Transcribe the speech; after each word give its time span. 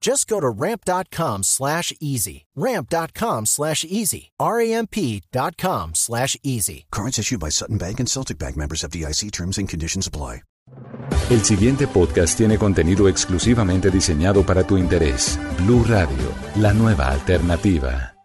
Just 0.00 0.28
go 0.28 0.40
to 0.40 0.48
ramp.com 0.48 1.42
slash 1.42 1.92
easy. 2.00 2.46
Ramp.com 2.56 3.46
slash 3.46 3.84
easy. 3.84 4.30
R-A-M-P.com 4.40 5.94
slash 5.94 6.36
easy. 6.42 6.86
Cards 6.90 7.18
issued 7.18 7.40
by 7.40 7.50
Sutton 7.50 7.78
Bank 7.78 8.00
and 8.00 8.08
Celtic 8.08 8.38
Bank 8.38 8.56
members 8.56 8.84
of 8.84 8.90
DIC 8.90 9.30
terms 9.32 9.58
and 9.58 9.68
conditions 9.68 10.06
apply. 10.06 10.42
El 11.30 11.44
siguiente 11.44 11.86
podcast 11.86 12.36
tiene 12.38 12.58
contenido 12.58 13.08
exclusivamente 13.08 13.90
diseñado 13.90 14.44
para 14.44 14.64
tu 14.64 14.76
interés. 14.76 15.38
Blue 15.58 15.84
Radio, 15.84 16.32
la 16.56 16.72
nueva 16.72 17.08
alternativa. 17.08 18.17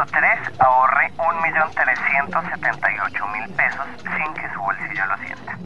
Capítulo 0.00 0.06
3. 0.06 0.60
Ahorre 0.60 1.10
1.378.000 1.18 3.50
pesos 3.56 3.84
sin 4.02 4.32
que 4.34 4.42
su 4.54 4.60
bolsillo 4.60 5.06
lo 5.06 5.16
sienta. 5.26 5.58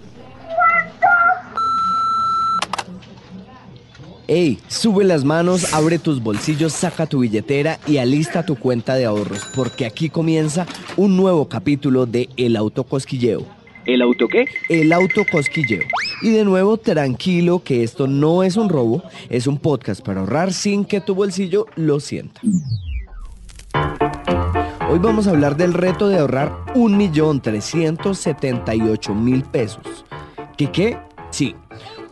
Ey, 4.27 4.59
sube 4.69 5.05
las 5.05 5.23
manos, 5.25 5.75
abre 5.75 5.99
tus 5.99 6.23
bolsillos, 6.23 6.73
saca 6.73 7.05
tu 7.07 7.19
billetera 7.21 7.79
y 7.87 7.99
alista 7.99 8.43
tu 8.45 8.57
cuenta 8.57 8.95
de 8.95 9.05
ahorros, 9.05 9.45
porque 9.55 9.85
aquí 9.87 10.09
comienza 10.09 10.67
un 10.97 11.17
nuevo 11.17 11.49
capítulo 11.49 12.07
de 12.07 12.29
El 12.37 12.57
Autocosquilleo. 12.57 13.47
¿El 13.85 14.03
auto 14.03 14.27
qué? 14.29 14.47
El 14.71 14.95
Autocosquilleo. 14.95 15.83
Y 16.23 16.31
de 16.31 16.45
nuevo, 16.45 16.79
tranquilo 16.79 17.62
que 17.62 17.85
esto 17.85 18.07
no 18.07 18.43
es 18.43 18.57
un 18.57 18.71
robo, 18.71 19.03
es 19.29 19.47
un 19.47 19.59
podcast 19.59 20.03
para 20.05 20.21
ahorrar 20.21 20.55
sin 20.55 20.87
que 20.87 21.03
tu 21.03 21.15
bolsillo 21.15 21.67
lo 21.77 22.01
sienta. 22.01 22.41
Hoy 24.95 25.00
vamos 25.00 25.27
a 25.27 25.31
hablar 25.31 25.56
del 25.56 25.75
reto 25.75 26.06
de 26.06 26.20
ahorrar 26.20 26.53
1.378.000 26.77 29.42
pesos. 29.42 30.05
¿Qué 30.56 30.70
qué? 30.70 30.97
Sí, 31.31 31.56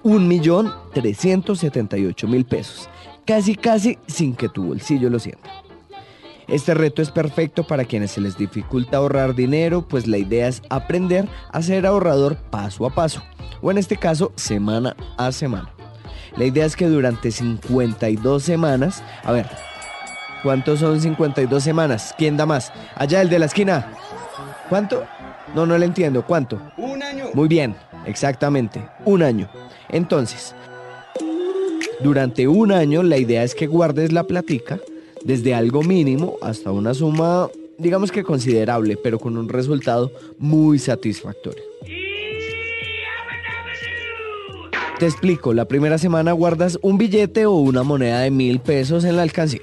1.378.000 0.02 2.44
pesos. 2.44 2.90
Casi, 3.24 3.54
casi 3.54 4.00
sin 4.08 4.34
que 4.34 4.48
tu 4.48 4.64
bolsillo 4.64 5.10
lo 5.10 5.20
sienta. 5.20 5.48
Este 6.48 6.74
reto 6.74 7.02
es 7.02 7.12
perfecto 7.12 7.64
para 7.64 7.84
quienes 7.84 8.10
se 8.10 8.20
les 8.20 8.36
dificulta 8.36 8.96
ahorrar 8.96 9.36
dinero, 9.36 9.86
pues 9.86 10.08
la 10.08 10.18
idea 10.18 10.48
es 10.48 10.60
aprender 10.68 11.28
a 11.52 11.62
ser 11.62 11.86
ahorrador 11.86 12.34
paso 12.34 12.84
a 12.84 12.90
paso, 12.90 13.22
o 13.60 13.70
en 13.70 13.78
este 13.78 13.96
caso, 13.96 14.32
semana 14.34 14.96
a 15.18 15.30
semana. 15.30 15.70
La 16.36 16.46
idea 16.46 16.66
es 16.66 16.74
que 16.74 16.88
durante 16.88 17.30
52 17.30 18.42
semanas, 18.42 19.04
a 19.22 19.30
ver, 19.30 19.48
¿cuántos 20.42 20.80
son 20.80 21.00
52 21.00 21.62
semanas? 21.62 22.14
¿Quién 22.16 22.36
da 22.36 22.46
más? 22.46 22.72
Allá 22.94 23.22
el 23.22 23.28
de 23.28 23.38
la 23.38 23.46
esquina. 23.46 23.92
¿Cuánto? 24.68 25.04
No, 25.54 25.66
no 25.66 25.76
le 25.78 25.86
entiendo. 25.86 26.24
¿Cuánto? 26.24 26.60
Un 26.76 27.02
año. 27.02 27.26
Muy 27.34 27.48
bien, 27.48 27.76
exactamente, 28.06 28.82
un 29.04 29.22
año. 29.22 29.48
Entonces, 29.88 30.54
durante 32.00 32.48
un 32.48 32.72
año 32.72 33.02
la 33.02 33.18
idea 33.18 33.44
es 33.44 33.54
que 33.54 33.66
guardes 33.66 34.12
la 34.12 34.24
platica 34.24 34.78
desde 35.24 35.54
algo 35.54 35.82
mínimo 35.82 36.36
hasta 36.42 36.72
una 36.72 36.94
suma, 36.94 37.48
digamos 37.78 38.10
que 38.10 38.24
considerable, 38.24 38.96
pero 38.96 39.18
con 39.18 39.36
un 39.36 39.48
resultado 39.48 40.10
muy 40.38 40.78
satisfactorio. 40.78 41.62
Te 44.98 45.06
explico, 45.06 45.52
la 45.52 45.66
primera 45.66 45.98
semana 45.98 46.32
guardas 46.32 46.78
un 46.80 46.96
billete 46.96 47.44
o 47.46 47.54
una 47.54 47.82
moneda 47.82 48.20
de 48.20 48.30
mil 48.30 48.60
pesos 48.60 49.04
en 49.04 49.16
la 49.16 49.22
alcancía. 49.22 49.62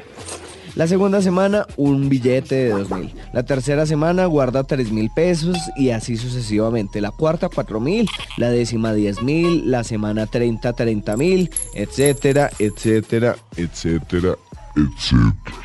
La 0.76 0.88
segunda 0.88 1.22
semana, 1.22 1.66
un 1.78 2.10
billete 2.10 2.56
de 2.56 2.70
dos 2.70 2.90
mil. 2.90 3.14
La 3.34 3.44
tercera 3.44 3.86
semana, 3.86 4.26
guarda 4.26 4.64
tres 4.64 4.92
mil 4.92 5.10
pesos 5.10 5.58
y 5.76 5.90
así 5.90 6.16
sucesivamente. 6.16 7.02
La 7.02 7.12
cuarta, 7.12 7.50
cuatro 7.54 7.80
mil. 7.80 8.08
La 8.38 8.50
décima, 8.50 8.94
diez 8.94 9.22
mil. 9.22 9.70
La 9.70 9.84
semana 9.84 10.26
30, 10.26 10.74
30 10.74 11.18
mil, 11.18 11.50
etcétera, 11.74 12.50
etcétera, 12.60 13.36
etcétera, 13.56 14.36
etcétera. 14.76 15.60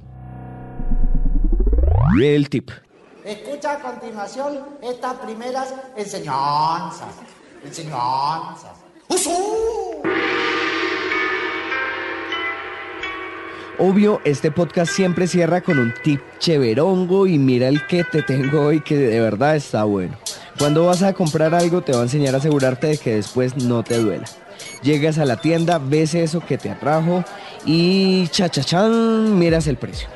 El 2.21 2.51
tip. 2.51 2.71
Escucha 3.25 3.73
a 3.73 3.81
continuación 3.81 4.59
estas 4.83 5.15
primeras 5.15 5.73
enseñanzas. 5.97 7.15
Enseñanzas. 7.65 8.85
¡Usú! 9.09 10.03
Obvio, 13.79 14.21
este 14.25 14.53
podcast 14.53 14.93
siempre 14.93 15.27
cierra 15.27 15.61
con 15.61 15.81
un 15.81 15.93
tip 16.05 16.21
cheverongo 16.39 17.27
y 17.27 17.39
mira 17.39 17.67
el 17.67 17.85
que 17.89 18.05
te 18.05 18.23
tengo 18.23 18.61
hoy 18.61 18.81
que 18.81 18.97
de 18.97 19.21
verdad 19.21 19.57
está 19.57 19.83
bueno. 19.83 20.17
Cuando 20.61 20.87
vas 20.87 21.03
a 21.03 21.13
comprar 21.13 21.57
algo 21.57 21.83
te 21.83 21.91
va 21.91 21.99
a 21.99 22.03
enseñar 22.05 22.37
a 22.37 22.39
asegurarte 22.39 22.87
de 22.87 22.99
que 22.99 23.17
después 23.17 23.57
no 23.57 23.83
te 23.83 23.99
duela. 23.99 24.27
Llegas 24.85 25.19
a 25.19 25.25
la 25.25 25.39
tienda, 25.39 25.79
ves 25.79 26.15
eso 26.15 26.39
que 26.39 26.57
te 26.57 26.71
atrajo 26.71 27.25
y 27.67 28.29
chachachán, 28.29 29.37
miras 29.41 29.67
el 29.67 29.77
precio. 29.77 30.09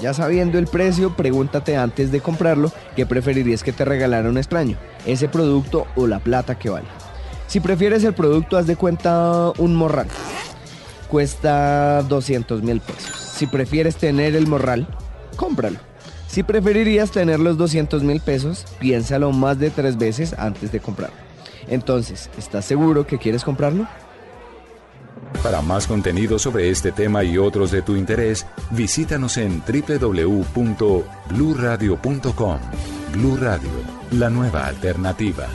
Ya 0.00 0.12
sabiendo 0.12 0.58
el 0.58 0.66
precio, 0.66 1.14
pregúntate 1.14 1.76
antes 1.76 2.10
de 2.10 2.20
comprarlo 2.20 2.72
qué 2.96 3.06
preferirías 3.06 3.62
que 3.62 3.72
te 3.72 3.84
regalara 3.84 4.28
un 4.28 4.38
extraño, 4.38 4.76
ese 5.06 5.28
producto 5.28 5.86
o 5.94 6.08
la 6.08 6.18
plata 6.18 6.58
que 6.58 6.70
vale. 6.70 6.88
Si 7.46 7.60
prefieres 7.60 8.02
el 8.02 8.14
producto, 8.14 8.56
haz 8.56 8.66
de 8.66 8.74
cuenta 8.74 9.52
un 9.58 9.76
morral. 9.76 10.08
Cuesta 11.08 12.02
200 12.02 12.62
mil 12.62 12.80
pesos. 12.80 13.16
Si 13.16 13.46
prefieres 13.46 13.96
tener 13.96 14.36
el 14.36 14.46
morral, 14.46 14.86
cómpralo. 15.36 15.78
Si 16.28 16.42
preferirías 16.42 17.10
tener 17.10 17.40
los 17.40 17.58
200 17.58 18.02
mil 18.02 18.20
pesos, 18.20 18.64
piénsalo 18.80 19.32
más 19.32 19.58
de 19.58 19.70
tres 19.70 19.96
veces 19.96 20.34
antes 20.38 20.72
de 20.72 20.80
comprarlo. 20.80 21.16
Entonces, 21.68 22.28
¿estás 22.36 22.64
seguro 22.64 23.06
que 23.06 23.18
quieres 23.18 23.44
comprarlo? 23.44 23.86
Para 25.42 25.62
más 25.62 25.86
contenido 25.86 26.38
sobre 26.38 26.70
este 26.70 26.92
tema 26.92 27.22
y 27.22 27.36
otros 27.38 27.70
de 27.70 27.82
tu 27.82 27.96
interés, 27.96 28.46
visítanos 28.70 29.36
en 29.36 29.62
www.bluradio.com. 29.66 32.58
Blu 33.12 33.36
Radio, 33.36 33.70
la 34.12 34.30
nueva 34.30 34.66
alternativa. 34.66 35.46